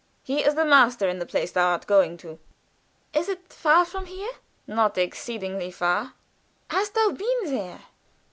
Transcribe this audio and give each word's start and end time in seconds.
He 0.23 0.39
is 0.43 0.55
the 0.55 0.65
master 0.65 1.07
in 1.07 1.19
the 1.19 1.27
place 1.27 1.51
thou 1.51 1.69
art 1.73 1.85
going 1.85 2.17
to." 2.17 2.39
"Is 3.13 3.29
it 3.29 3.53
far 3.53 3.85
from 3.85 4.07
here?" 4.07 4.31
"Not 4.65 4.97
exceedingly 4.97 5.69
far." 5.69 6.13
"Hast 6.71 6.95
thou 6.95 7.11
been 7.11 7.41
there?" 7.45 7.81